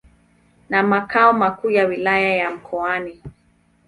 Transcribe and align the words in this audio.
na 0.69 0.83
makao 0.83 1.33
makuu 1.33 1.69
ya 1.71 1.85
Wilaya 1.85 2.35
ya 2.35 2.51
Mkoani. 2.51 3.23